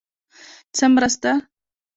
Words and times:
_څه 0.75 0.85
مرسته؟ 0.95 1.31